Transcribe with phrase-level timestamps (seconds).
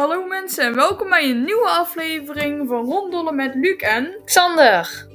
[0.00, 4.20] Hallo mensen en welkom bij een nieuwe aflevering van Ronddollen met Luc en...
[4.24, 5.06] Xander.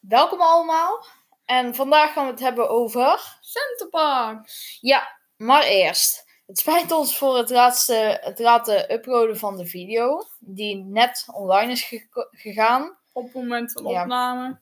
[0.00, 1.04] Welkom allemaal.
[1.44, 3.38] En vandaag gaan we het hebben over.
[3.40, 4.78] Centerparks.
[4.80, 6.24] Ja, maar eerst.
[6.46, 10.22] Het spijt ons voor het laatste, het laten uploaden van de video.
[10.38, 11.94] Die net online is
[12.30, 12.98] gegaan.
[13.12, 14.02] Op het moment van Ja.
[14.02, 14.58] opname.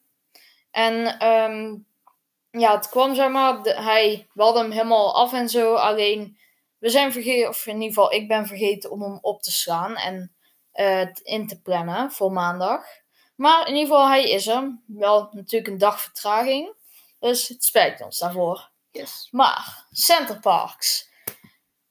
[0.70, 1.76] En ehm,
[2.50, 3.62] ja, het kwam zeg maar.
[3.62, 5.74] de- hij we hadden hem helemaal af en zo.
[5.74, 6.38] Alleen
[6.78, 9.96] we zijn vergeten, of in ieder geval ik ben vergeten om hem op te slaan.
[9.96, 10.34] En
[10.72, 12.84] eh, in te plannen voor maandag.
[13.36, 14.78] Maar in ieder geval, hij is er.
[14.86, 16.74] Wel natuurlijk een dag vertraging.
[17.18, 18.70] Dus het spijt ons daarvoor.
[18.90, 19.28] Yes.
[19.30, 21.08] Maar, Center Parks.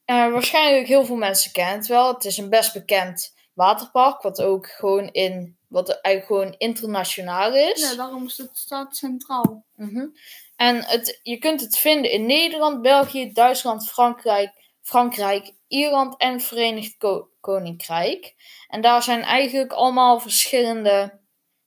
[0.06, 2.14] Eh, waarschijnlijk heel veel mensen kennen het wel.
[2.14, 4.22] Het is een best bekend waterpark.
[4.22, 5.58] Wat ook gewoon in.
[5.68, 7.82] Wat eigenlijk gewoon internationaal is.
[7.82, 9.66] Ja, daarom is het staat centraal.
[9.76, 10.08] Mhm.
[10.56, 16.98] En het, je kunt het vinden in Nederland, België, Duitsland, Frankrijk, Frankrijk Ierland en Verenigd
[16.98, 18.36] Ko- Koninkrijk.
[18.68, 21.20] En daar zijn eigenlijk allemaal verschillende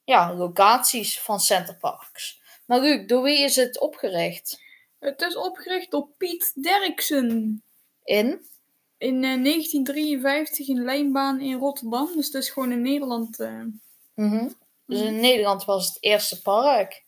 [0.05, 2.41] ja, locaties van centerparks.
[2.67, 4.61] Maar Luc, door wie is het opgericht?
[4.99, 7.63] Het is opgericht door Piet Derksen.
[8.05, 8.47] In?
[9.03, 12.11] In eh, 1953 in Lijnbaan in Rotterdam.
[12.15, 13.41] Dus het is gewoon in Nederland.
[13.41, 13.63] eh.
[14.15, 14.49] Mhm.
[14.87, 17.05] Dus in Nederland was het eerste park.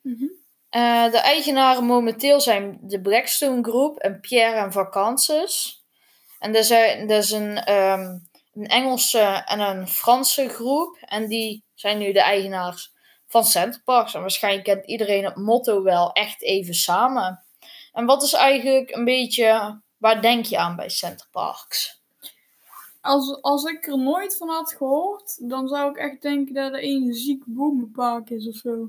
[0.00, 0.24] Mhm.
[0.68, 5.82] Eh, de eigenaren momenteel zijn de Blackstone Group en Pierre en Vacances.
[6.38, 6.68] En dat is,
[7.06, 8.18] dat is een, ehm,
[8.54, 10.96] een Engelse en een Franse groep.
[11.00, 12.92] En die zijn nu de eigenaars
[13.26, 14.14] van Centerparks.
[14.14, 17.44] En waarschijnlijk kent iedereen het motto wel echt even samen.
[17.92, 19.82] En wat is eigenlijk een beetje...
[20.04, 22.02] Waar denk je aan bij Centerparks?
[23.00, 26.82] Als, als ik er nooit van had gehoord, dan zou ik echt denken dat het
[26.82, 28.88] een ziek boemenpark is of zo.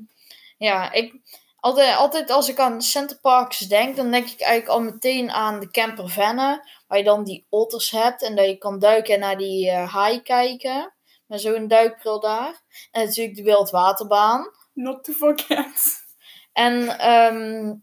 [0.58, 1.22] Ja, ik,
[1.60, 5.70] altijd, altijd als ik aan Centerparks denk, dan denk ik eigenlijk al meteen aan de
[5.70, 6.70] camper Venne.
[6.88, 9.94] Waar je dan die otters hebt en dat je kan duiken en naar die eh,
[9.94, 10.94] haai kijken.
[11.26, 12.62] Met zo'n duikbril daar.
[12.92, 14.52] En natuurlijk de wildwaterbaan.
[14.74, 16.04] Not to forget.
[16.54, 17.74] En ehm,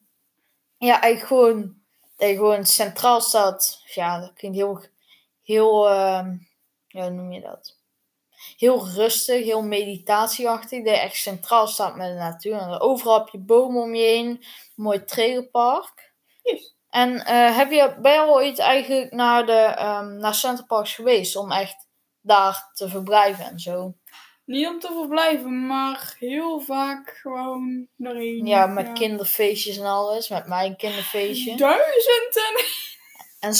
[0.78, 1.81] ja, eigenlijk gewoon,
[2.28, 3.82] je gewoon centraal staat.
[3.94, 4.84] Ja, dat klinkt heel,
[5.42, 6.36] heel, ehm,
[6.88, 7.80] ja, hoe noem je dat?
[8.56, 10.84] Heel rustig, heel meditatieachtig.
[10.84, 12.58] Dat je echt centraal staat met de natuur.
[12.58, 14.26] En overal heb je bomen om je heen.
[14.26, 16.12] Een mooi trailerpark.
[16.42, 16.74] Yes.
[16.90, 21.36] En eh, heb je, ben je al ooit eigenlijk naar, de, ehm naar Centerparks geweest?
[21.36, 21.88] Om echt
[22.20, 23.94] daar te verblijven en zo?
[24.44, 28.46] Niet om te verblijven, maar heel vaak gewoon daarheen.
[28.46, 30.28] Ja, met kinderfeestjes en alles.
[30.28, 31.56] Met mijn kinderfeestje.
[31.56, 32.64] Duizenden!
[33.40, 33.54] En,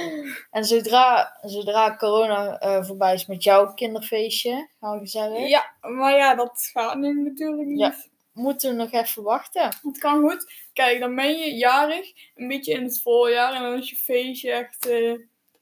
[0.56, 6.16] en zodra, zodra corona eh, voorbij is met jouw kinderfeestje, gaan we zeggen, Ja, maar
[6.16, 7.78] ja, dat gaat nu natuurlijk niet.
[7.78, 7.94] Ja.
[8.32, 9.62] moeten we nog even wachten.
[9.82, 10.52] Het kan goed.
[10.72, 13.52] Kijk, dan ben je jarig, een beetje in het voorjaar.
[13.52, 15.18] En dan is je feestje echt eh,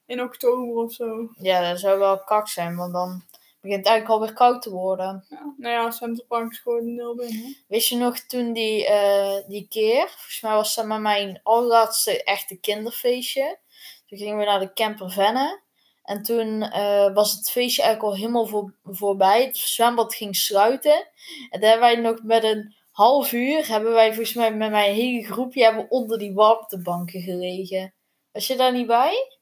[0.06, 1.30] in oktober of zo.
[1.38, 3.22] Ja, dat zou wel kak zijn, want dan
[3.60, 5.24] begint eigenlijk alweer koud te worden.
[5.28, 5.54] Ja.
[5.56, 7.56] Nou ja, Centerpark is gewoon nul binnen.
[7.68, 12.24] Weet je nog toen die, eh, die keer, volgens mij was dat maar mijn allerlaatste
[12.24, 13.58] echte kinderfeestje.
[14.06, 15.60] Toen gingen we naar de camper Venne.
[16.02, 19.44] En toen eh, was het feestje eigenlijk al helemaal voor, voorbij.
[19.44, 21.08] Het zwembad ging sluiten.
[21.50, 24.94] En daar hebben wij nog met een half uur, hebben wij volgens mij met mijn
[24.94, 27.94] hele groepje hebben onder die warmtebanken gelegen.
[28.32, 29.39] Was je daar niet bij?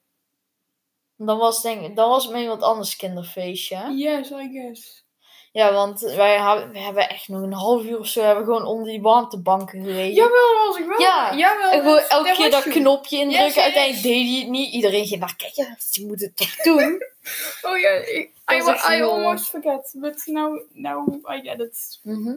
[1.20, 3.92] Dan was, denk, dan was het met iemand anders kinderfeestje.
[3.96, 5.06] Yes, I guess.
[5.52, 8.52] Ja, want wij hebben, we hebben echt nog een half uur of zo hebben we
[8.52, 10.12] gewoon onder die warmtebanken gelegen.
[10.12, 11.00] Jawel, dat was ik wel.
[11.00, 12.80] Ja, Jawel, en gewoon dat- elke keer was dat je.
[12.80, 13.44] knopje indrukken.
[13.46, 13.62] Yes, yes.
[13.64, 14.72] Uiteindelijk deed hij het niet.
[14.72, 15.76] Iedereen ging naar kijken.
[15.90, 17.02] Je moet het toch doen?
[17.62, 19.94] Oh ja, ik, I, echt I heel- almost forget.
[19.96, 21.98] But now, now I get it.
[22.02, 22.36] Mhm.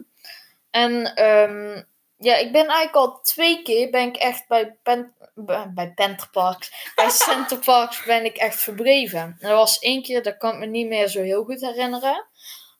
[0.70, 1.82] En ehm,
[2.24, 5.14] ja, ik ben eigenlijk al twee keer ben ik echt bij, Pen,
[5.74, 9.20] bij Penterparks, bij Centerparks ben ik echt verbleven.
[9.20, 12.26] En dat was één keer, dat kan ik me niet meer zo heel goed herinneren.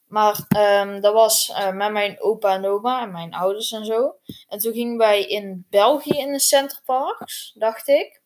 [0.07, 4.17] Maar ehm, dat was eh, met mijn opa en oma en mijn ouders en zo.
[4.49, 8.23] En toen gingen wij in België in de Centerparks, dacht ik.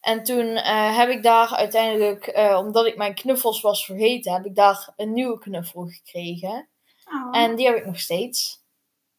[0.00, 4.44] En toen eh, heb ik daar uiteindelijk, eh, omdat ik mijn knuffels was vergeten, heb
[4.44, 6.68] ik daar een nieuwe knuffel gekregen.
[7.04, 7.36] Oh.
[7.36, 8.62] En die heb ik nog steeds.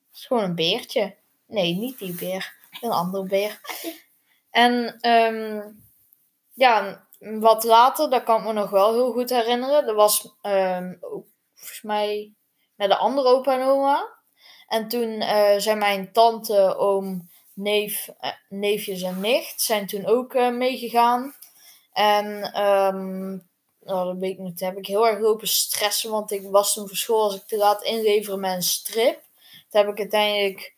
[0.07, 1.15] Het is gewoon een beertje.
[1.47, 2.53] Nee, niet die beer.
[2.81, 3.59] Een andere beer.
[4.49, 5.61] En ehm,
[6.53, 9.85] ja, wat later, dat kan ik me nog wel heel goed herinneren.
[9.85, 10.93] Dat was ehm,
[11.53, 12.33] volgens mij
[12.75, 14.13] naar de andere opa en oma.
[14.67, 20.33] En toen eh, zijn mijn tante, oom, neef, eh, neefjes en nicht zijn toen ook
[20.33, 21.35] eh, meegegaan.
[21.91, 22.39] En
[23.79, 27.35] nou, dat heb ik heel erg lopen stressen, want ik was toen voor school als
[27.35, 29.23] ik te laat inleveren met een strip.
[29.69, 30.74] Toen heb ik uiteindelijk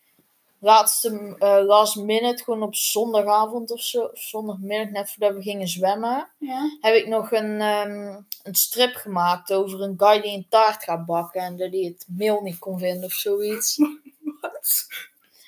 [0.60, 5.68] laatste eh, last minute, gewoon op zondagavond of zo, of zondagmiddag, net voordat we gingen
[5.68, 6.76] zwemmen, Ja.
[6.80, 11.06] heb ik nog een, ehm, een strip gemaakt over een guy die een taart gaat
[11.06, 13.76] bakken en dat hij het meel niet kon vinden of zoiets.
[14.40, 14.86] Wat?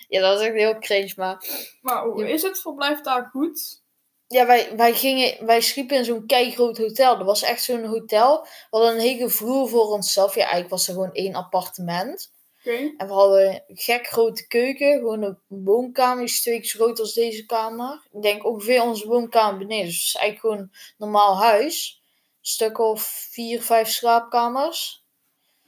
[0.09, 1.45] Ja, dat is echt heel cringe, maar...
[1.81, 3.81] Maar hoe is het verblijf daar goed?
[4.27, 7.17] Ja, wij, wij, gingen, wij sliepen in zo'n keigroot hotel.
[7.17, 8.43] Dat was echt zo'n hotel.
[8.43, 10.35] We hadden een hele vloer voor onszelf.
[10.35, 12.31] Ja, eigenlijk was er gewoon één appartement.
[12.65, 14.99] En we hadden een gek grote keuken.
[14.99, 16.25] Gewoon een woonkamer.
[16.25, 18.07] Is twee keer zo groot als deze kamer.
[18.13, 19.87] Ik denk ongeveer onze woonkamer beneden.
[19.87, 22.03] Dus het is eigenlijk gewoon een normaal huis.
[22.05, 25.05] Een stuk of vier, vijf slaapkamers.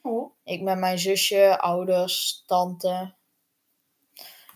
[0.03, 0.35] Oh.
[0.45, 3.15] Ik met mijn zusje, ouders, tante.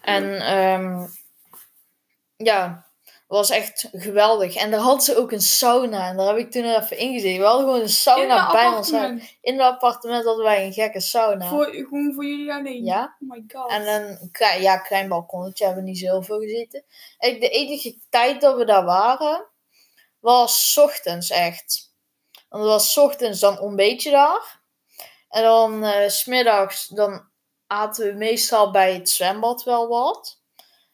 [0.01, 1.07] En ehm,
[2.37, 2.87] ja,
[3.27, 4.55] was echt geweldig.
[4.55, 6.09] En daar hadden ze ook een sauna.
[6.09, 7.41] En daar heb ik toen even ingezeten.
[7.41, 8.91] We hadden gewoon een sauna een bij ons.
[9.41, 11.49] In het appartement hadden wij een gekke sauna.
[11.49, 12.85] Voor, gewoon voor jullie alleen?
[12.85, 13.17] Ja.
[13.21, 13.71] Oh my god.
[13.71, 16.85] En een klein, ja, klein balkonnetje hebben we niet zo heel veel gezeten.
[17.19, 19.47] En de enige tijd dat we daar waren,
[20.21, 21.95] was ochtends echt.
[22.49, 24.61] Want het was ochtends, dan ontbeet je daar.
[25.29, 27.29] En dan eh, s smiddags, dan
[27.67, 30.41] aten we meestal bij het zwembad wel wat.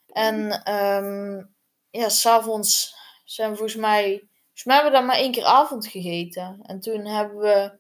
[0.07, 1.51] En ehm
[1.93, 2.95] ja, s'avonds
[3.25, 4.05] zijn we volgens mij,
[4.45, 6.61] volgens mij hebben we daar maar één keer avond gegeten.
[6.63, 7.73] En toen hebben we,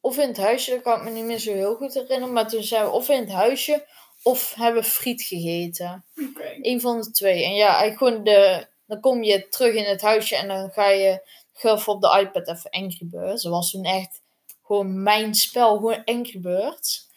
[0.00, 2.48] of in het huisje, dat kan ik me niet meer zo heel goed herinneren, maar
[2.48, 3.86] toen zijn we of in het huisje
[4.22, 6.04] of hebben friet gegeten.
[6.28, 6.56] Oké.
[6.60, 7.44] Eén van de twee.
[7.44, 10.88] En ja, eigenlijk gewoon de, dan kom je terug in het huisje en dan ga
[10.88, 11.28] je
[11.62, 13.42] even op de iPad even Angry Birds.
[13.42, 14.22] Dat was toen echt
[14.64, 17.08] gewoon mijn spel, gewoon Angry Birds.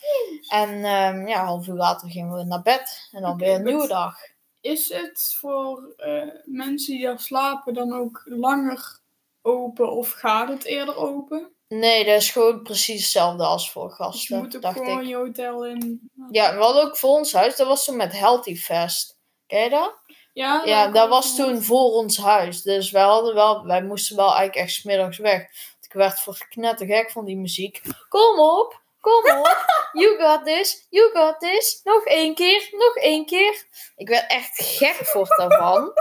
[0.47, 3.09] En ehm, ja, half uur later gingen we naar bed.
[3.11, 4.15] En dan weer een nieuwe dag.
[4.63, 8.99] Is het voor eh, mensen die daar slapen dan ook langer
[9.41, 11.51] open of gaat het eerder open?
[11.67, 15.07] Nee, dat is gewoon precies hetzelfde als voor Dus je gasten, moet ook gewoon ik.
[15.07, 16.09] je hotel in.
[16.29, 19.17] Ja, we hadden ook voor ons huis, dat was toen met Healthy Fest.
[19.47, 19.95] Ken je dat?
[20.33, 22.61] Ja, Ja, heb ik dat was toen voor ons huis.
[22.61, 25.37] Dus wij hadden wel, wij moesten wel eigenlijk echt 's middags weg.
[25.39, 27.81] Want ik werd voor knettergek van die muziek.
[28.09, 29.65] Kom op, kom op.
[29.93, 31.81] You got this, you got this.
[31.83, 33.65] Nog één keer, nog één keer.
[33.95, 35.91] Ik werd echt gek voor daarvan.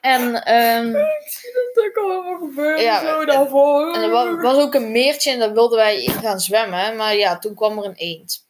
[0.00, 2.82] En, ehm, Ik zie dat ook allemaal gebeuren.
[2.82, 3.94] Ja, zo daarvoor.
[3.94, 6.96] en er wa- was ook een meertje en daar wilden wij in gaan zwemmen.
[6.96, 8.46] Maar ja, toen kwam er een eend.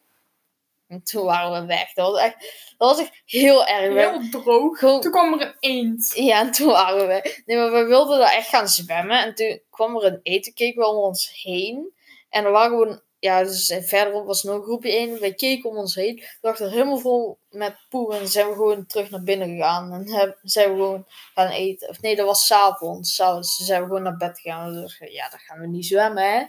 [0.87, 1.93] En toen waren we weg.
[1.93, 2.35] Dat was echt,
[2.77, 3.93] dat was echt heel erg.
[3.93, 4.79] Heel droog.
[4.79, 6.11] Gewoon- Toen kwam er een eend.
[6.15, 7.41] Ja, en toen waren we.
[7.45, 9.19] Nee, maar we wilden daar echt gaan zwemmen.
[9.23, 11.93] En toen kwam er een keken we om ons heen.
[12.29, 13.01] En er waren gewoon.
[13.19, 15.19] Ja, dus verderop was nog groepje in.
[15.19, 16.15] Wij keken om ons heen.
[16.15, 18.15] We dachten er helemaal vol met poe.
[18.15, 19.93] En zijn we gewoon terug naar binnen gegaan.
[19.93, 21.89] En heb, zijn we gewoon gaan eten.
[21.89, 23.15] Of nee, dat was s'avonds.
[23.15, 24.73] S'avonds zijn we gewoon naar bed gegaan.
[24.73, 26.45] We ja, dan gaan we niet zwemmen, hè.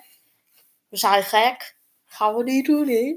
[0.88, 1.76] We zijn gek.
[2.06, 3.16] Gaan we niet doen, hè.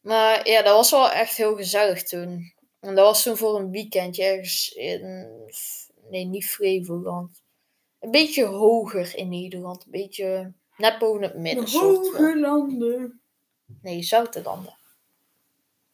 [0.00, 2.52] Maar ja, dat was wel echt heel gezellig toen.
[2.80, 5.30] En dat was toen voor een weekendje ergens in...
[6.10, 7.42] Nee, niet Flevoland.
[8.00, 9.84] Een beetje hoger in Nederland.
[9.84, 11.68] Een beetje net boven het De midden.
[11.68, 11.80] van.
[11.80, 13.20] hoge landen.
[13.82, 14.76] Nee, Zoutelanden.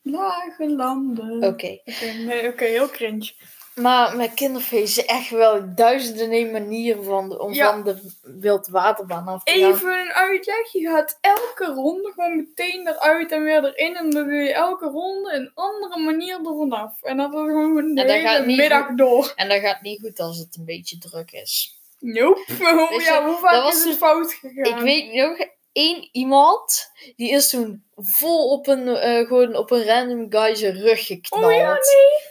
[0.03, 1.45] Lage landen.
[1.45, 1.79] Oké.
[1.85, 3.33] Oké, nee, oké, heel cringe.
[3.75, 7.71] Maar met kinderfeesten echt wel duizenden manieren van de, om Ja.
[7.71, 9.73] van de wildwaterbaan af te gaan.
[9.73, 10.73] Even een uitleg.
[10.73, 13.97] Je gaat elke ronde gewoon meteen eruit en weer erin.
[13.97, 17.03] En dan doe je elke ronde een andere manier er vanaf.
[17.03, 19.33] En dat is gewoon de En dat hele middag door.
[19.37, 21.78] En dat gaat niet goed als het een beetje druk is.
[21.99, 22.41] Nope.
[22.61, 24.65] Oh, Weet ja, hoe vaak was is het toen- fout gegaan?
[24.79, 29.85] Ik weet nog één iemand die is toen vol op een, eh, gewoon op een
[29.85, 31.45] random guy zijn rug geknald.
[31.45, 31.79] Oh ja, nee.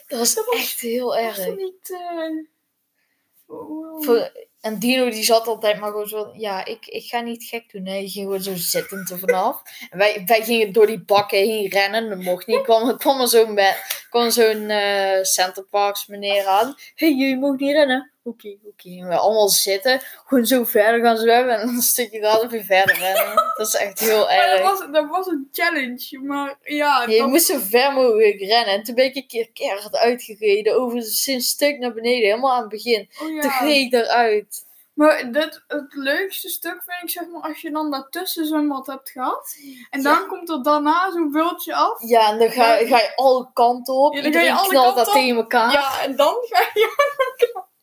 [0.07, 1.38] Dat was Dat was- echt heel Was erg.
[1.38, 1.91] er niet...
[1.91, 4.31] eh, oh, Voor-
[4.62, 7.83] en Dino die zat altijd maar gewoon zo, ja, ik, ik ga niet gek doen.
[7.83, 9.62] Die ging gewoon zo zittend er vanaf.
[9.89, 12.62] En wij, wij gingen door die bakken heen rennen, dat mocht niet.
[12.62, 16.75] Kwam, kwam er zo'n me- kwam zo'n eh Centerparks meneer aan.
[16.95, 18.12] Hé, hey, jullie mogen niet rennen.
[18.27, 19.07] Oké, oké.
[19.07, 21.55] We allemaal zitten, gewoon zo verder gaan zwemmen.
[21.60, 22.19] En dan een stukje
[22.50, 23.36] weer verder rennen.
[23.57, 24.62] Dat is echt heel Maar dat erg.
[24.62, 26.19] was, dat was een challenge.
[26.24, 28.74] Maar ja, Ja, je dat- moest zo ver mogelijk rennen.
[28.74, 30.75] En toen ben ik een keer keihard uitgereden.
[30.81, 32.29] Over een stuk naar beneden.
[32.29, 33.10] Helemaal aan het begin.
[33.22, 33.41] oh ja.
[33.41, 34.65] Toen reed ik eruit.
[34.93, 39.10] Maar dit, het leukste stuk vind ik zeg maar als je dan daartussen zwembad hebt
[39.10, 39.55] gehad.
[39.89, 40.13] En Ja.
[40.19, 42.01] dan komt er daarna zo'n bultje af.
[42.10, 44.13] Ja, en dan ga, ga je alle kanten op.
[44.15, 45.13] Ja, dan ga je alle knalt kanten dat op.
[45.22, 45.72] tegen elkaar.
[45.72, 46.96] Ja, en dan ga je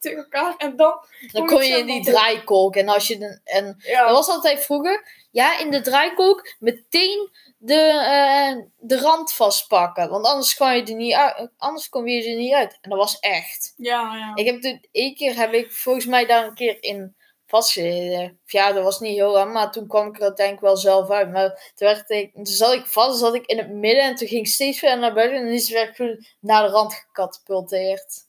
[0.04, 0.54] tegen elkaar.
[0.56, 0.94] En dan.
[1.32, 2.76] kom je in die draaikolk.
[2.76, 4.06] En als je de, en Ja.
[4.06, 5.26] dat was altijd vroeger.
[5.30, 10.10] Ja, in de draaikolk meteen de, eh, de rand vastpakken.
[10.10, 11.50] Want anders kwam je er niet uit.
[11.56, 12.78] Anders kom je er niet uit.
[12.80, 13.72] En dat was echt.
[13.76, 14.32] Ja, ja.
[14.34, 18.40] Ik heb toen één keer heb ik volgens mij daar een keer in pas geleden.
[18.44, 21.10] Of ja, dat was niet heel lang, maar toen kwam ik er uiteindelijk wel zelf
[21.10, 21.30] uit.
[21.32, 24.28] Maar toen, werd ik, toen zat ik vast, zat ik in het midden en toen
[24.28, 28.26] ging ik steeds verder naar buiten en is werd ik naar de rand gekatapulteerd.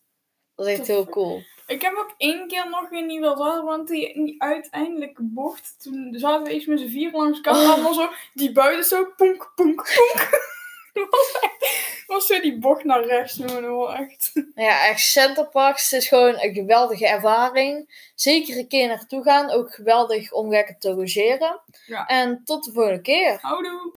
[0.55, 1.43] Dat is echt heel cool.
[1.67, 6.09] Ik heb ook één keer nog in die wel want die, die uiteindelijke bocht, toen
[6.11, 7.93] zaten we eens met z'n vier langs elkaar, Oh.
[7.93, 10.29] zo, die buiten zo, ponk, ponk, ponk.
[10.93, 14.31] Dat was echt, was zo die bocht naar rechts doen, hoor, echt.
[14.55, 17.89] Ja, echt Centerparks is gewoon een geweldige ervaring.
[18.15, 19.49] Zeker een keer naartoe gaan.
[19.51, 21.61] Ook geweldig om lekker te logeren.
[21.85, 22.05] Ja.
[22.05, 23.37] En tot de volgende keer.
[23.41, 23.94] Houdoe!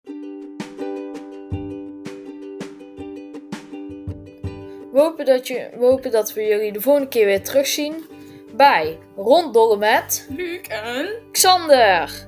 [4.98, 8.04] We hopen dat, je, we hopen dat we jullie de volgende keer weer terugzien
[8.56, 11.08] bij Ronddollen met Luc en...
[11.32, 12.26] Xander.